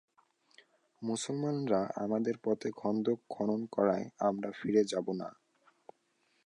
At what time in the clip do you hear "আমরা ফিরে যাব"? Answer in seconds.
4.19-5.07